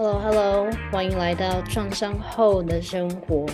[0.00, 3.44] Hello，Hello，欢迎来到创伤后的生活。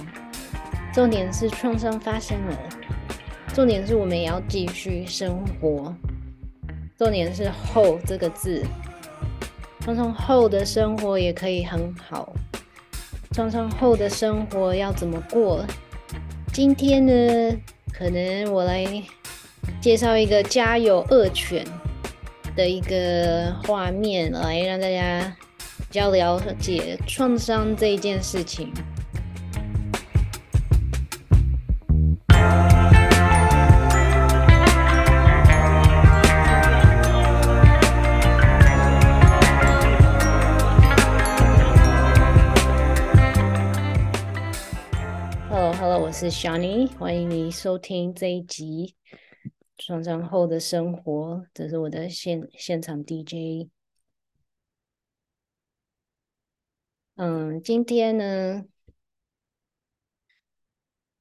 [0.92, 2.58] 重点是创伤发生了，
[3.54, 5.96] 重点是我们也要继续生活。
[6.98, 8.62] 重点是“后”这个字，
[9.80, 12.34] 创伤后的生活也可以很好。
[13.32, 15.64] 创伤后的生活要怎么过？
[16.52, 17.56] 今天呢，
[17.90, 18.84] 可能我来
[19.80, 21.64] 介绍一个家有恶犬
[22.54, 25.34] 的一个画面，来让大家。
[25.94, 28.72] 比较了解创伤这一件事情。
[45.48, 48.96] Hello，Hello，我是 Shani，欢迎你收听这一集
[49.78, 53.70] 《创伤后的生活》，这是我的现现场 DJ。
[57.16, 58.64] 嗯，今天呢，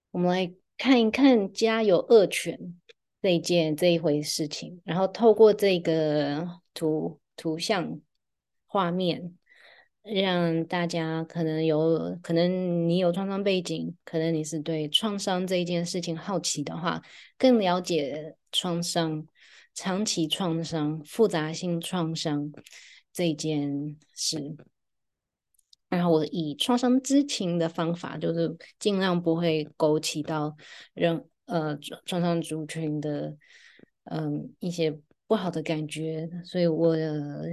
[0.09, 2.79] 我们来看一看家有恶犬
[3.21, 8.01] 这一件这一回事情，然后透过这个图图像
[8.65, 9.37] 画面，
[10.01, 16.99] 让大家可能有可能你有创伤背景，可能你是对创伤这一件事情好奇的话，
[17.37, 19.27] 更了解创伤、
[19.75, 22.51] 长期创伤、复杂性创伤
[23.11, 24.57] 这件事。
[25.95, 30.55] 然后我以创伤知情的方法，就是尽量不会勾起到
[30.95, 33.37] 任呃创伤族群的
[34.05, 36.95] 嗯一些不好的感觉，所以我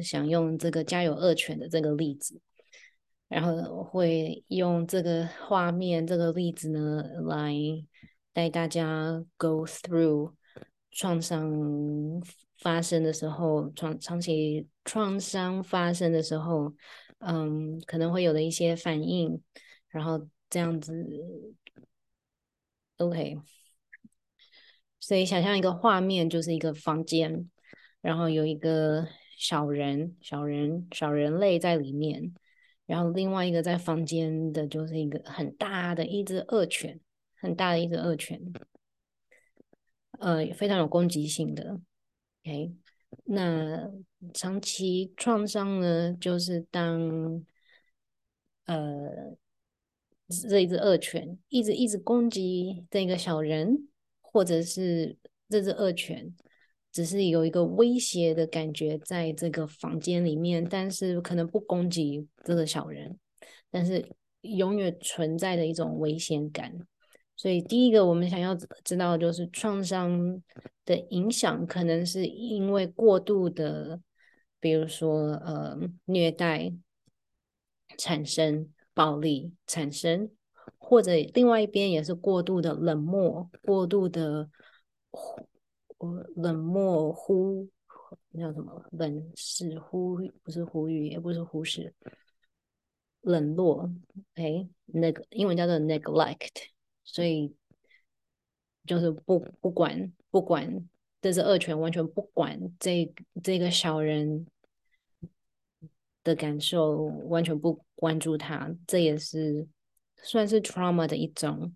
[0.03, 2.41] 想用这个家有恶犬的这个例子，
[3.29, 7.55] 然后我会用这个画面这个例子呢来
[8.33, 10.33] 带大家 go through
[10.91, 11.53] 创伤
[12.59, 16.73] 发生的时候，创长期创伤发生的时候。
[17.21, 19.43] 嗯，可能会有的一些反应，
[19.89, 21.07] 然后这样子
[22.97, 23.39] ，OK。
[24.99, 27.51] 所以想象一个画面，就是一个房间，
[28.01, 29.07] 然后有一个
[29.39, 32.35] 小人、小人、小人类在里面，
[32.87, 37.01] 然后另外一个在房间的，就是一个很大的一只恶犬，
[37.35, 38.41] 很大的一只恶犬，
[40.19, 41.81] 呃，非常有攻击性的
[42.45, 42.75] ，OK。
[43.33, 43.89] 那
[44.35, 47.45] 长期创伤呢，就是当
[48.65, 49.37] 呃
[50.29, 53.87] 这一只恶犬一直一直攻击这个小人，
[54.21, 55.17] 或者是
[55.49, 56.35] 这只恶犬
[56.91, 63.17] 只是有一个威胁的感觉在这个房间里面，但是可能不攻击这个小人，
[63.71, 64.05] 但是
[64.41, 66.85] 永远存在的一种危险感。
[67.41, 70.43] 所以，第一个我们想要知道的就是创伤
[70.85, 73.99] 的影响，可能是因为过度的，
[74.61, 75.75] 比如说呃
[76.05, 76.71] 虐待
[77.97, 80.31] 产生暴力产生，
[80.77, 84.51] 或者另外一边也是过度的冷漠，过度的
[86.37, 87.71] 冷漠忽
[88.33, 91.95] 那叫什么冷视忽不是忽略，也不是忽视，
[93.23, 93.91] 冷落，
[94.35, 96.69] 哎，那个英文叫做 neglect。
[97.05, 97.55] 所以
[98.87, 100.89] 就是不不管不管，
[101.21, 103.13] 这只恶犬完全不管这
[103.43, 104.47] 这个小人
[106.23, 106.97] 的感受，
[107.29, 109.67] 完全不关注他，这也是
[110.23, 111.75] 算是 trauma 的一种。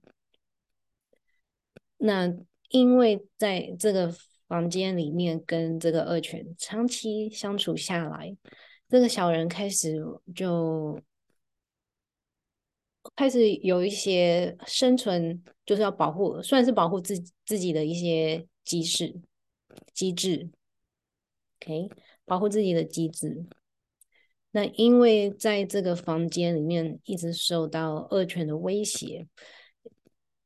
[1.99, 2.33] 那
[2.69, 4.15] 因为在这个
[4.47, 8.37] 房间里面跟这个恶犬长期相处下来，
[8.89, 9.97] 这个小人开始
[10.35, 11.01] 就。
[13.15, 19.21] 开始有一些生存，就是要保护，算是保护自己自己的一些机制
[19.93, 20.51] 机制
[21.61, 21.91] ，OK，
[22.25, 23.45] 保护自己的机制。
[24.51, 29.27] 那因为在这个房间里面一直受到恶犬的威胁，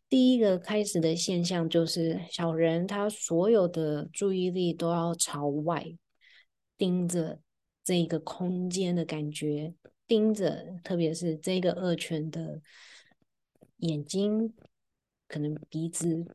[0.08, 5.86] 第一个开始的现象就是小人他所有的注意力都要朝外
[6.76, 7.38] 盯着
[7.84, 9.75] 这个空间的感觉。
[10.08, 12.62] 盯着，特别是这个恶犬的
[13.76, 14.55] 眼睛，
[15.28, 16.34] 可能鼻子，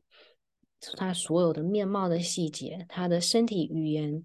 [0.96, 4.24] 它所有的面貌的细节，它的身体语言，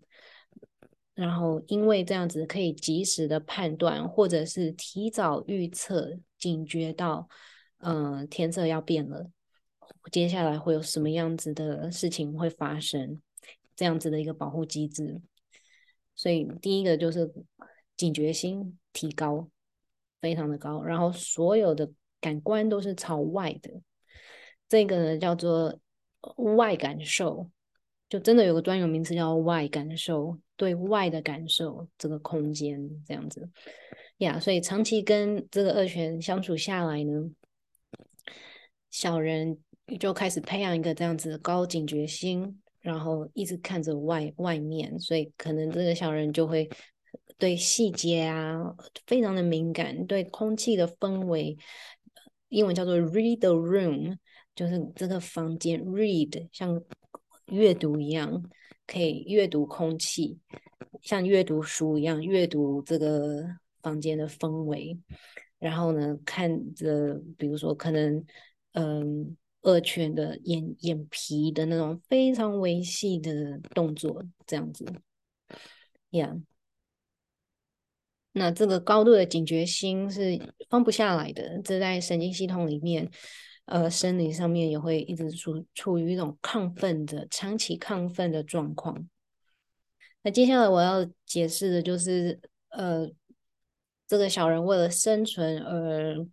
[1.16, 7.28] 然后因为这样子可以及时的判断，或者是提早预测、警觉到，
[7.80, 9.32] 嗯、呃，天色要变了，
[10.12, 13.20] 接下来会有什么样子的事情会发生，
[13.76, 15.20] 这样子的一个保护机制。
[16.16, 17.34] 所以第一个就是
[17.98, 18.78] 警觉心。
[18.94, 19.50] 提高
[20.22, 21.90] 非常的高，然后所有的
[22.20, 23.72] 感官都是朝外的，
[24.68, 25.80] 这个呢叫做
[26.56, 27.50] 外感受，
[28.10, 33.50] 就真的有个专有名词叫外感受，对外的感受这个空间这样子。
[34.18, 37.32] 呀所以长期跟这个恶犬相处下来呢，
[38.90, 39.58] 小人
[39.98, 46.70] 就开始培养一个这样子的高警觉心，然后一直看着外外面，所以可能这个小人就会
[47.40, 48.76] 对细节啊
[49.08, 51.58] 非常的敏感，对空气的氛围，
[52.50, 54.16] 英文叫做 read the room，
[54.54, 56.80] 就是这个房间 read 像
[57.48, 58.44] 阅读一样，
[58.86, 60.38] 可以阅读空气，
[61.02, 63.58] 像阅读书一样阅读这个。
[63.82, 65.00] 房间的氛围，
[65.58, 68.26] 然后呢，看着，比如说，可能，
[68.74, 74.86] 嗯，恶犬的眼眼皮的那种非常微细的动作，这样子
[76.12, 76.42] ，yeah.，
[78.32, 83.10] 那这个高度的警觉心是放不下来的，这在神经系统里面，
[83.66, 89.08] 呃，生理上面也会一直处处于一种亢奋的、长期亢奋的状况。
[90.22, 92.40] 那接下来我要解释的就是，
[92.70, 93.10] 呃。
[94.08, 96.26] 这个小人为了生存而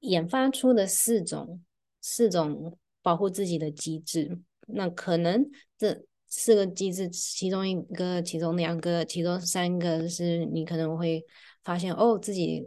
[0.00, 1.64] 研发出的四种
[2.02, 11.22] 四种保护自己的机制，那可能这四个机制，其中一个、其中两个、其中三个是你可能会
[11.62, 12.66] 发现哦，自己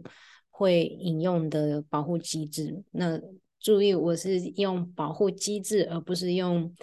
[0.51, 2.83] 会引用的保护机制。
[2.91, 3.19] 那
[3.59, 6.73] 注意，我是用保护机制，而不是用。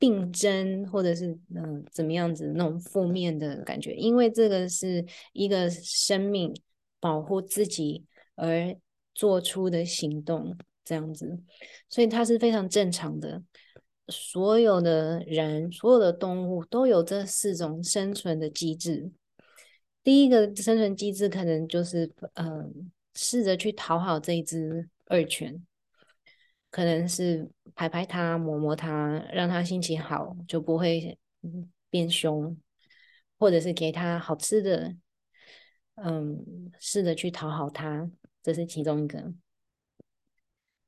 [0.00, 6.54] 病症，或者是嗯、怎么样子那种负面的感觉，因为这个是一个生命
[7.00, 8.04] 保护自己
[8.36, 8.76] 而
[9.12, 11.40] 做出的行动，这样子，
[11.88, 13.42] 所以它是非常正常的。
[14.08, 19.10] 所有的人，所有的动物都有这四种生存的机制。
[20.02, 25.64] 第一个生存机制可能就是嗯、试着去讨好这一只二犬。
[26.70, 31.18] 可能是拍拍它、摸摸它，让它心情好，就不会
[31.88, 32.54] 变凶；
[33.38, 34.94] 或者是给它好吃的，
[35.94, 38.10] 嗯，试着去讨好它，
[38.42, 39.32] 这是其中一个。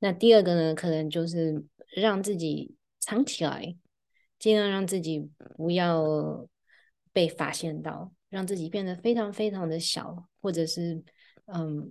[0.01, 1.65] 那第二个呢，可能就是
[1.95, 3.77] 让自己藏起来，
[4.39, 6.47] 尽量让自己不要
[7.13, 11.03] 被发现到，让自己变得非常非常的小，或者是
[11.47, 11.91] 嗯，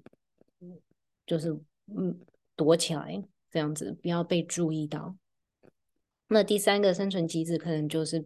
[1.26, 1.52] 就是
[1.88, 2.18] 嗯，
[2.56, 3.22] 躲起来。
[3.52, 5.16] 这样子不要被注意到。
[6.28, 8.24] 那第三个生存机制可能就是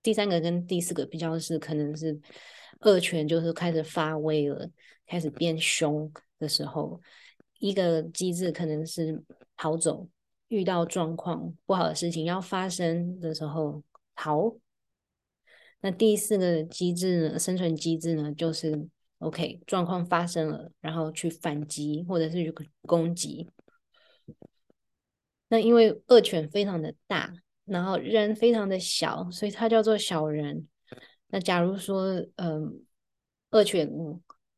[0.00, 2.16] 第三个跟第四个比较是，可能是
[2.82, 4.70] 恶犬就是开始发威了，
[5.08, 7.00] 开始变凶的时候，
[7.58, 9.20] 一个机制可能是
[9.56, 10.08] 逃走，
[10.50, 13.82] 遇到状况不好的事情要发生的时候
[14.14, 14.54] 逃。
[15.80, 18.88] 那第四个机制呢，生存机制呢，就是
[19.18, 22.52] OK，状况发生了，然后去反击或者是去
[22.82, 23.48] 攻击。
[25.48, 27.32] 那因为恶犬非常的大，
[27.64, 30.68] 然后人非常的小，所以它叫做小人。
[31.28, 32.84] 那假如说，嗯，
[33.50, 33.88] 恶犬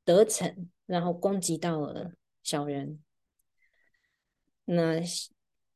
[0.04, 2.12] 得逞，然后攻击到了
[2.42, 2.98] 小人，
[4.64, 5.00] 那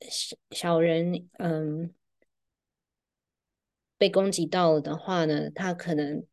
[0.01, 1.95] 小小人，嗯，
[3.99, 6.25] 被攻击到了的话呢，他可能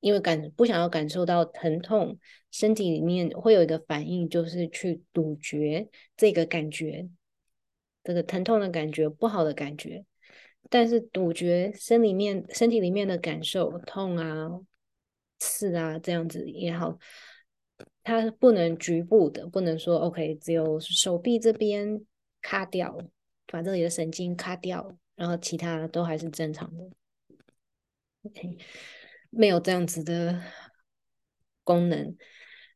[0.00, 2.18] 因为感不想要感受到疼痛，
[2.50, 7.08] 身体里面会有一个反应，就是去杜绝这个感觉。
[8.02, 10.04] 这个疼痛的感觉，不好的感觉，
[10.68, 14.50] 但是杜绝身里面身体里面的感受，痛啊、
[15.38, 16.98] 刺啊这样子也好，
[18.02, 22.04] 它不能局部的，不能说 OK，只有手臂这边
[22.44, 23.08] 卡掉了，
[23.46, 26.84] 把这里的神经卡掉了，然后其他都还是正常的。
[28.22, 28.58] OK，
[29.30, 30.42] 没有这样子的
[31.64, 32.16] 功能，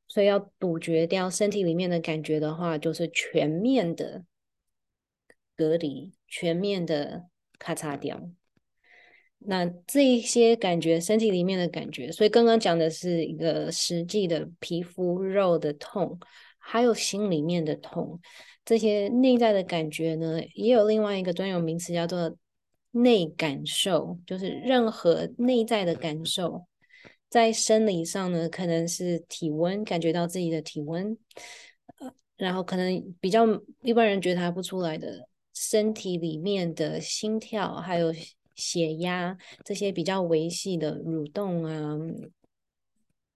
[0.09, 4.25] 所以要杜绝掉身体里面的感觉的话，就是全面的。
[5.57, 8.31] 隔离，全面的咔嚓掉，
[9.39, 16.21] 那这一些感觉，身体里面的感觉，所以刚刚讲的是一个实际的皮肤肉的痛，
[16.71, 18.21] 还有心里面的痛，
[18.63, 22.37] 这些内在的感觉呢，也有另外一个专有名词叫做
[22.91, 26.67] 内感受，就是任何内在的感受，
[27.31, 31.17] 在生理上呢，可能是体温，感觉到自己的体温，
[32.01, 33.47] 呃，然后可能比较
[33.81, 35.27] 一般人觉察不出来的。
[35.61, 38.15] 身体里面的心跳，还有
[38.55, 41.99] 血压这些比较微细的蠕动啊，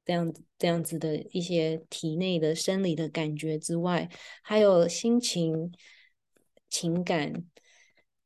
[0.04, 4.08] 这样子这样子的一些体内的生理的感觉之外，
[4.42, 5.72] 还有心情、
[6.68, 7.44] 情感、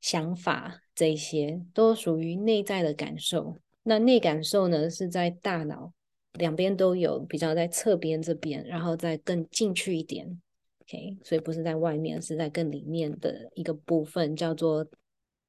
[0.01, 3.59] 想法这些都属于内在的感受。
[3.83, 5.93] 那内感受呢，是在大脑
[6.33, 10.41] 两边都有，比较在侧边这边，然后再更进去一点。
[10.81, 14.87] OK，所以不是在外面，是在更里面的一个部分，叫做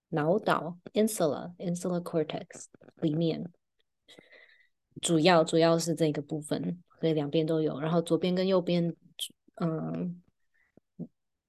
[0.10, 2.65] 脑岛 （insula, insula cortex）
[3.01, 3.43] 里面。
[5.01, 7.79] 主要主要是这个部分，所以两边都有。
[7.79, 8.95] 然后左边跟右边，
[9.55, 10.21] 嗯，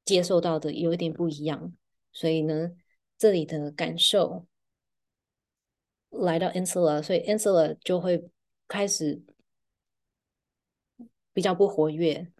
[0.05, 1.73] 接受到的有一点不一样，
[2.13, 2.73] 所以呢，
[3.17, 4.47] 这里的感受
[6.11, 8.29] 来到 insula，所以 insula 就会
[8.67, 9.23] 开始
[11.33, 12.31] 比较不活跃，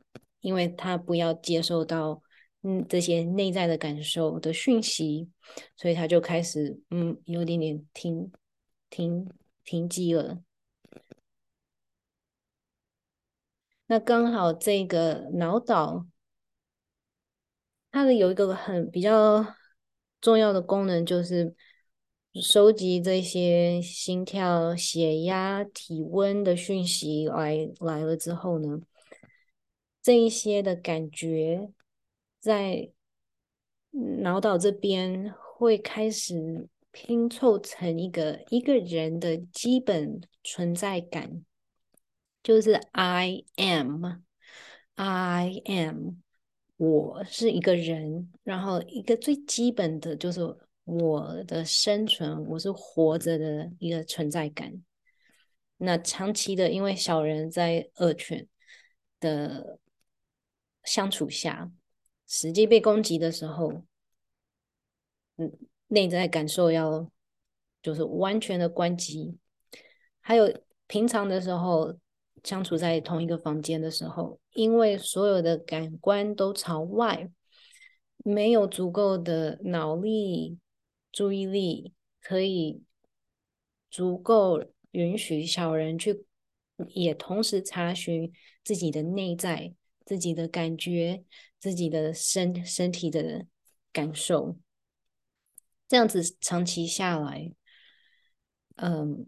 [0.41, 2.23] 因为他不要接受到
[2.63, 5.29] 嗯这些内在的感受的讯息，
[5.77, 8.33] 所以他就开始嗯有点点停
[8.91, 9.29] 停
[9.65, 10.43] 停机了。
[13.91, 16.07] 那刚好这个脑岛，
[17.91, 19.55] 它的有一个很比较
[20.21, 21.55] 重要的功能，就是
[22.35, 28.79] 收集这些心跳、血压、体温的讯息来来了之后呢，
[30.03, 31.71] 这一些的感觉
[32.39, 32.91] 在
[34.23, 41.43] 脑岛这边会开始拼凑成一个一个人的基本存在感。
[42.49, 46.13] 就是 I am，I am，
[46.79, 50.41] 我是一个人，然后一个最基本的就是
[50.85, 54.83] 我的生存，我是活着的一个存在感。
[55.77, 58.49] 那长期的，因为小人在恶犬
[59.21, 59.79] 的
[60.85, 61.71] 相处下，
[62.27, 63.83] 实际被攻击的时候，
[65.37, 65.53] 嗯，
[65.89, 67.11] 内在感受要
[67.83, 69.37] 就是完全的关机，
[70.23, 71.99] 还有平常的时候。
[72.49, 77.31] 相处在同一个房间的时候，因为所有的感官都朝外，
[78.25, 80.59] 没有足够的脑力、
[81.13, 82.83] 注意力，可以
[83.91, 86.25] 足够允许小人去，
[86.95, 88.33] 也同时查询
[88.65, 89.75] 自己的内在、
[90.07, 91.23] 自己的感觉、
[91.61, 93.45] 自己的身身体的
[93.93, 94.57] 感受。
[95.87, 97.53] 这样子长期下来，
[98.77, 99.27] 嗯。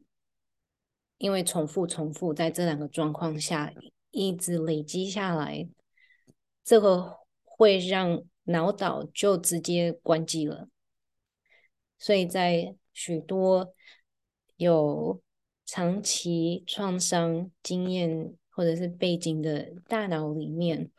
[1.21, 3.71] 因为重复、重复，在这两个状况下
[4.11, 5.69] 一直累积下来，
[6.65, 10.67] 这个会让脑岛就直接关机了。
[11.99, 13.75] 所以在许多
[14.57, 15.21] 有
[15.67, 20.91] 长期创伤经验或者是背景的大脑里面，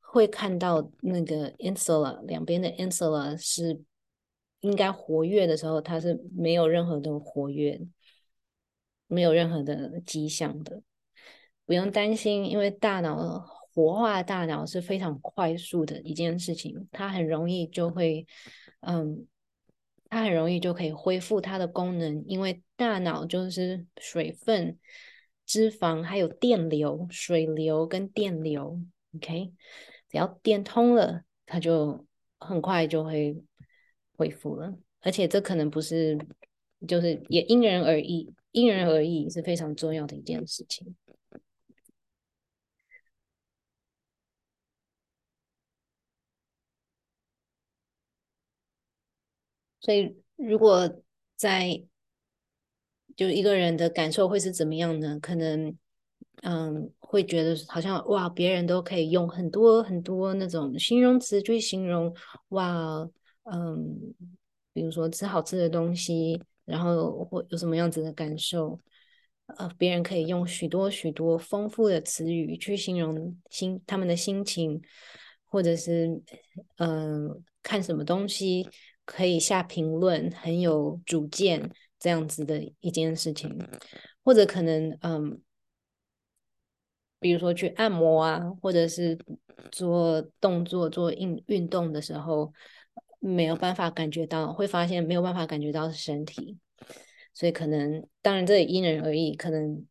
[0.00, 3.80] 会看到那个 insula 两边的 insula 是
[4.58, 7.80] 应该活跃的时候，它是没有任何的活跃。
[9.12, 10.82] 没有任何的迹象的，
[11.66, 18.26] 不用担心，因为大脑活化，大脑是非常快速的一件事情，它很容易就会，
[18.80, 19.26] 嗯，
[20.08, 24.78] 它很容易就可以恢复它的功能，因为大脑就是水分、
[25.44, 28.80] 脂肪还有电流、水流跟电流
[29.16, 29.52] ，OK，
[30.08, 32.06] 只要电通了，它就
[32.38, 33.36] 很快就会
[34.16, 36.18] 恢复了，而且这可能不是，
[36.88, 38.32] 就是也因人而异。
[38.52, 40.94] 因人而异是非常重要的一件事情，
[49.80, 51.02] 所以如果
[51.36, 51.82] 在
[53.16, 55.18] 就一个人的感受会是怎么样呢？
[55.20, 55.76] 可能
[56.42, 62.14] 嗯，会觉得好像哇，别人都可以用很多很多那种形容词去形容
[62.48, 63.08] 哇，
[63.44, 64.14] 嗯，
[64.72, 66.42] 比如说吃好吃的东西。
[66.72, 68.80] 然后或有什么样子的感受，
[69.58, 74.80] 呃，别人可以用许多许多丰富的词语去形容心他们的心情，
[75.44, 76.22] 或者是
[76.78, 78.66] 嗯、看什么东西
[79.04, 83.54] 可以下评论，很有主见这样子的一件事情，
[84.24, 85.42] 或者可能嗯、
[87.20, 89.18] 比如说去按摩啊，或者是
[89.70, 92.50] 做动作做运运动的时候。
[93.24, 96.58] 没有办法感觉到，会发现没有办法感觉到身体，
[97.32, 99.36] 所以可能当然这也因人而异。
[99.36, 99.86] 可能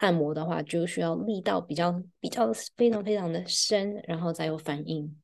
[0.00, 5.16] 按摩的话，就需要力道比较比较非常非常的深，然后再有反应。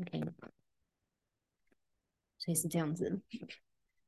[0.00, 0.20] OK，
[2.38, 3.20] 所以是这样子。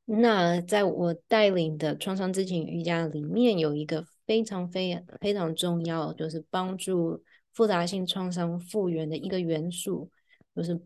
[0.04, 10.10] 那在我带领的创伤知情瑜伽里面，有一个非常非非常重要，就是帮助复杂性创伤复原的一个元素，
[10.56, 10.80] 就是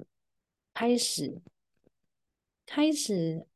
[0.75, 1.41] 开始。
[2.75, 3.47] 开始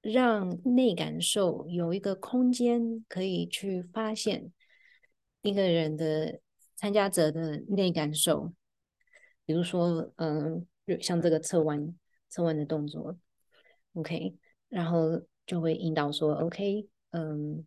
[0.00, 4.52] 让内感受有一个空间，可以去发现
[5.42, 6.40] 一个人的
[6.74, 8.52] 参加者的内感受。
[9.44, 10.66] 比如说，嗯，
[11.00, 11.96] 像这个侧弯、
[12.28, 13.16] 侧弯的动作
[13.94, 14.36] ，OK，
[14.68, 17.64] 然后就会引导说，OK，嗯，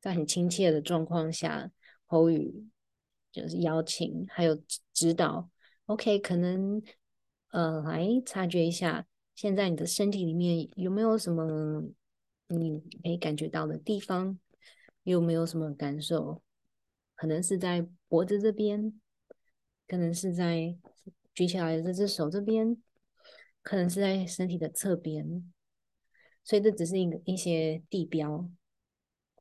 [0.00, 1.70] 在很亲切的状况下，
[2.08, 2.66] 口语
[3.30, 4.60] 就是邀请，还有
[4.92, 5.48] 指导
[5.84, 6.82] ，OK，可能
[7.52, 9.06] 呃，来察觉一下。
[9.36, 11.84] 现在你的身体里面有没有什么
[12.48, 14.38] 你可以感觉到的地方？
[15.04, 16.42] 有没有什么感受？
[17.14, 19.00] 可能是在脖子这边，
[19.86, 20.76] 可能是在
[21.34, 22.76] 举起来的这只手这边，
[23.62, 25.52] 可能是在身体的侧边。
[26.42, 28.48] 所以这只是一个一些地标，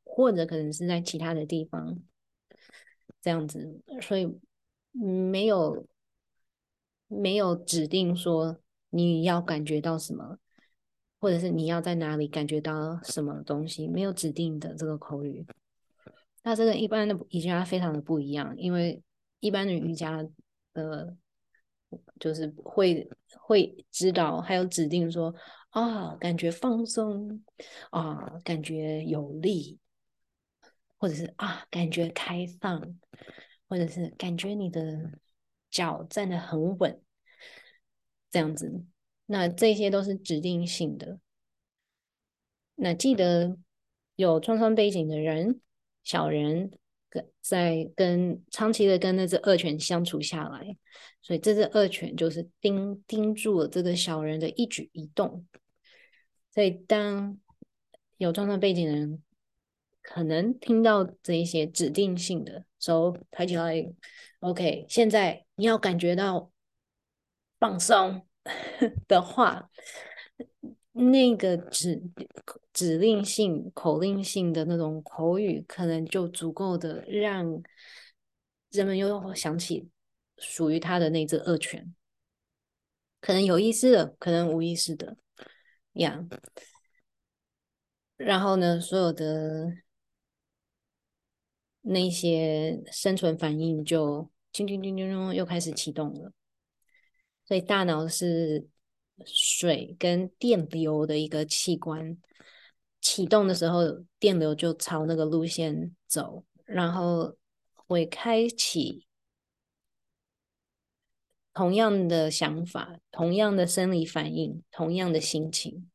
[0.03, 1.99] 或者可能是在其他的地方，
[3.21, 3.81] 这样子。
[4.01, 4.39] 所以
[4.91, 5.87] 没有
[7.07, 8.59] 没有指定说
[8.95, 10.37] 你要感觉到什么。
[11.17, 15.43] 或者是你要在哪里感觉到什么东西，没有指定的这个口语。
[16.43, 19.01] 那这个一般的瑜伽非常的不一样，因为
[19.39, 20.23] 一般的瑜伽
[20.73, 21.17] 呃，
[22.19, 23.09] 就是会
[23.39, 25.33] 会指导还有指定说
[25.69, 27.43] 啊，感觉放松
[27.89, 29.79] 啊，感觉有力，
[30.97, 32.99] 或者是啊，感觉开放，
[33.67, 35.19] 或者是感觉你的
[35.71, 37.01] 脚站得很稳，
[38.32, 38.84] 这样子。
[39.25, 41.20] 那这些都是指定性的。
[42.75, 43.58] 那记得
[44.15, 45.62] 有创伤背景的人，
[46.03, 46.72] 小人
[47.10, 50.77] 跟在跟长期的跟那只恶犬相处下来，
[51.22, 55.48] 所以这只恶犬就是盯盯住了这个小人的一举一动。
[56.53, 57.38] 所以当
[58.17, 59.24] 有创伤背景的人，
[60.01, 63.86] 可能听到这一些指定性的，手抬起来
[64.39, 66.51] ，OK，现在你要感觉到
[67.65, 68.22] 放松。
[69.07, 69.72] 的话，
[70.91, 72.00] 那个指
[72.72, 77.63] 指令性、口令性的那种口语，可能就足够的让
[78.69, 79.89] 人们又想起
[80.38, 81.95] 属于他的那只恶犬，
[83.19, 85.17] 可能有意识的，可能无意识的，
[85.93, 86.24] 呀。
[88.15, 89.75] 然后呢，所有的
[91.81, 96.31] 那些生存反应就叮叮叮叮叮又开始启动了。
[97.47, 98.67] 所以大脑是
[99.25, 102.17] 水跟电流的一个器官，
[102.99, 107.37] 启动的时候，电流就朝那个路线走，然后
[107.73, 109.05] 会开启
[111.53, 115.89] 同样的想法、同样的生理反应、同样的心情，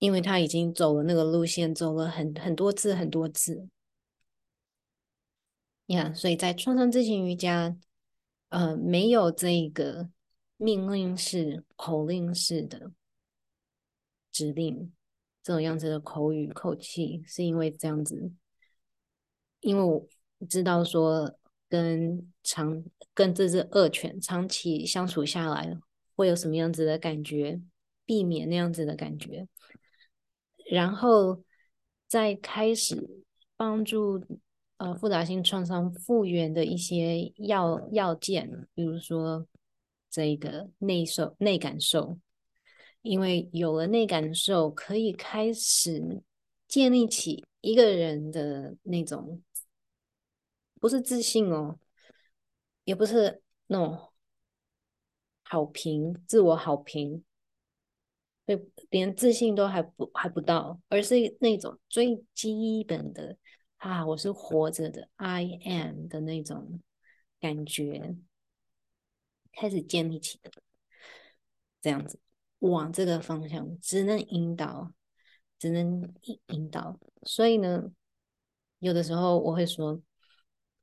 [0.00, 3.68] 因为他已经走了那个路线，走了很很多次、很多次。
[5.86, 7.76] 呀，yeah，所以在创伤知情瑜伽。
[8.52, 10.10] 呃，没有这个
[10.58, 12.92] 命令式、口令式的
[14.30, 14.92] 指令，
[15.42, 18.30] 这种样子的口语、口气，是因为这样子，
[19.60, 20.06] 因为我
[20.50, 21.34] 知道说
[21.66, 22.84] 跟长
[23.14, 25.74] 跟这只恶犬长期相处下来，
[26.14, 27.58] 会有什么样子的感觉，
[28.04, 29.48] 避免那样子的感觉，
[30.70, 31.42] 然后
[32.06, 33.24] 再开始
[33.56, 34.22] 帮助。
[34.82, 39.46] 呃，复杂性创伤复原的一些要要件，比如说
[40.10, 42.18] 这个内受内感受，
[43.02, 46.20] 因为有了内感受，可以开始
[46.66, 49.40] 建立起一个人的那种，
[50.80, 51.78] 不是自信哦，
[52.82, 54.10] 也不是那种
[55.44, 57.22] 好评，自我好评，
[58.46, 63.38] 对，连自信都还不还不到，而是那种最基本的。
[63.82, 66.80] 啊，我是活着的，I am 的那种
[67.40, 68.14] 感觉
[69.50, 70.52] 开始建立起的，
[71.80, 72.20] 这样子
[72.60, 74.92] 往这个方向只能引导，
[75.58, 76.96] 只能引引导。
[77.24, 77.90] 所以呢，
[78.78, 80.00] 有的时候我会说，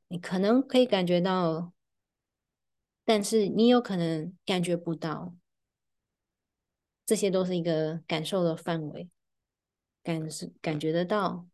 [0.09, 1.71] 你可能可以感觉到，
[3.05, 5.33] 但是你有可能感觉不到，
[7.05, 9.09] 这些都是一个感受的范围，
[10.03, 11.47] 感是感觉得到。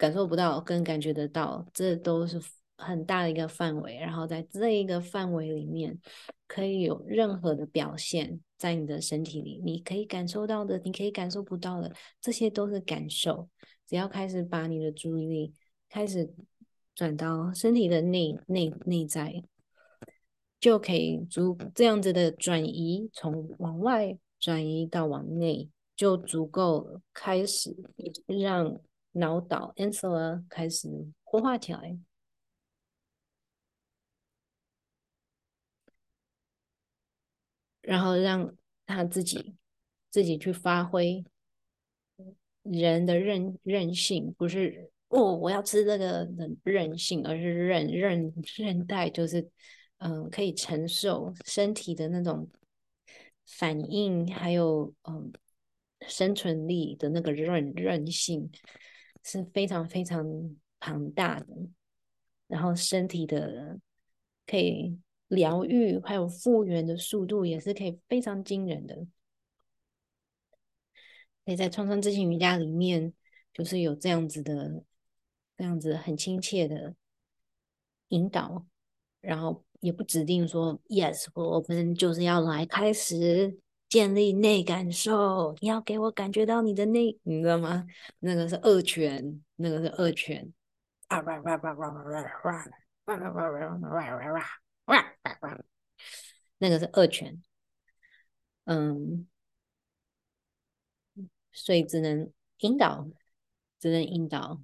[0.00, 2.40] 感受不到跟感觉得到，这都是
[2.78, 3.98] 很大的一个范围。
[3.98, 6.00] 然后在这一个范围里面，
[6.46, 13.46] 可以有任何的表现在你的身体里，你可以感受到的，你可以感受不到的，这些都是感受。
[13.86, 15.52] 只要开始把你的注意力
[15.90, 16.32] 开始
[16.94, 19.44] 转到身体的内内内在，
[20.58, 27.76] 就可以足这样子的转移，从往外转移到往内，就足够开始
[28.26, 28.80] 让。
[29.12, 30.88] 脑岛 insula 开始
[31.24, 31.98] 活化起来，
[37.80, 38.54] 然后让
[38.86, 39.54] 他自己
[40.10, 41.24] 自己去发挥
[42.62, 49.50] 人的韧韧性，不是哦，我要吃这个的韧性，而是韧韧韧带，就是
[49.98, 52.48] 嗯、可以承受身体的那种
[53.46, 55.32] 反应，还有嗯
[56.06, 58.50] 生存力的那个韧韧性。
[59.22, 60.24] 是非常非常
[60.78, 61.46] 庞大的，
[62.46, 63.78] 然后身体的
[64.46, 69.06] 可以疗愈还有复原的速度也是可以非常惊人的。
[71.44, 73.12] 所以在创伤知情瑜伽里面，
[73.52, 74.84] 就是有这样子的，
[75.56, 76.94] 这样子很亲切的
[78.08, 78.66] 引导，
[79.20, 83.58] 然后也不指定说，yes，我们就是要来开始
[83.90, 87.86] 建立内感受，你要给我感觉到你的内，你知道吗？
[88.20, 90.50] 那个是二权，那个是二权，
[91.08, 92.24] 啊哇哇哇哇哇哇
[93.04, 94.42] 哇哇哇哇哇哇
[94.86, 95.16] 哇，
[96.56, 97.42] 那个是二权，
[98.64, 99.26] 嗯，
[101.52, 103.06] 所以只能引导。
[103.82, 104.60] 只能引导，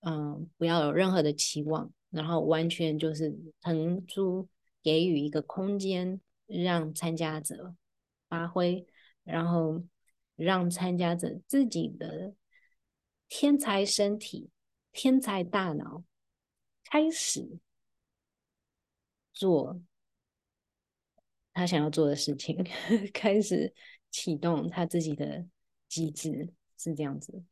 [0.00, 4.48] 嗯，不要有任何的期望，然后完全就是腾出
[4.82, 7.74] 给予一个空间，让参加者
[8.36, 8.86] 发挥，
[9.24, 9.82] 然后
[10.34, 12.34] 让参加者自己的
[13.28, 14.50] 天才身体、
[14.92, 16.04] 天才大脑
[16.84, 17.58] 开始
[19.32, 19.80] 做
[21.54, 22.62] 他想要做的事情，
[23.14, 23.72] 开始
[24.10, 25.46] 启动他自己的
[25.88, 27.42] 机制，是这样子。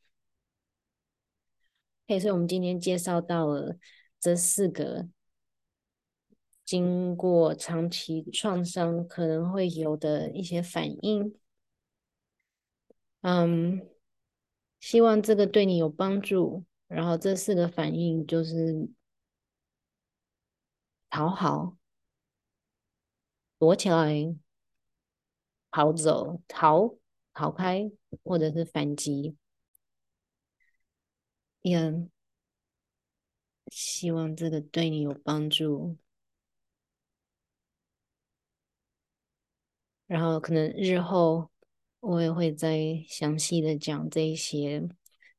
[2.07, 3.79] 嘿，所以我们今天介绍到了
[4.21, 5.09] 这四个
[6.65, 11.35] 经过长期创伤可能会有的一些反应。
[13.21, 13.89] 嗯，
[14.81, 16.65] 希望这个对你有帮助。
[16.87, 18.89] 然后这四个反应就是
[21.09, 21.77] 讨好、
[23.59, 24.37] 躲起来、
[25.71, 26.95] 跑走、逃、
[27.33, 27.91] 逃开，
[28.23, 29.37] 或者是反击。
[31.63, 32.07] 也
[33.73, 35.97] 希望这个对你有帮助，
[40.07, 41.51] 然后可能日后
[42.01, 44.89] 我也会再详细的讲这一些。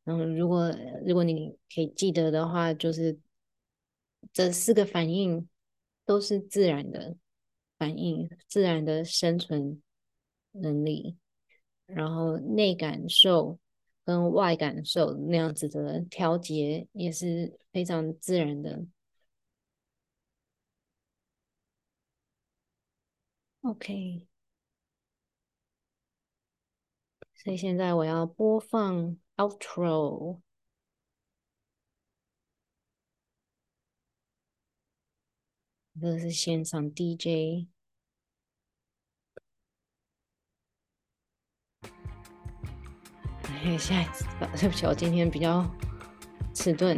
[0.04, 0.73] 然后如果
[1.06, 3.19] 如果你可以记得的话，就是
[4.34, 5.47] 这四个反应
[6.06, 7.15] 都是自然的
[7.78, 9.82] 反应，自然的生存
[10.51, 11.17] 能力，
[11.86, 13.60] 然后内感受。
[14.06, 18.86] 跟外感受那样子的调节也是非常自然的。
[23.62, 24.28] OK，
[27.45, 30.39] 所以现在我要播放 outro，
[36.01, 37.67] 这是现场 DJ。
[43.43, 44.25] 哎 下一次，
[44.60, 45.63] 对不起，我今天比较
[46.55, 46.97] 迟钝。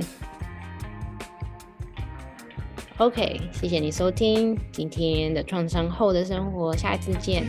[3.00, 7.44] OK，谢谢你收听今天的创伤后的生活，下一次见。